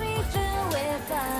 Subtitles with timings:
[0.00, 1.39] with you with her